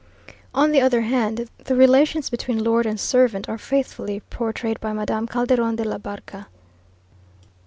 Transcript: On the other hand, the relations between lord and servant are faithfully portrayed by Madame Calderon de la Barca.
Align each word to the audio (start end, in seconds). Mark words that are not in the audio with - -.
On 0.55 0.71
the 0.71 0.81
other 0.81 1.01
hand, 1.01 1.47
the 1.65 1.75
relations 1.75 2.31
between 2.31 2.63
lord 2.63 2.87
and 2.87 2.99
servant 2.99 3.47
are 3.47 3.59
faithfully 3.59 4.21
portrayed 4.31 4.79
by 4.79 4.93
Madame 4.93 5.27
Calderon 5.27 5.75
de 5.75 5.83
la 5.83 5.99
Barca. 5.99 6.47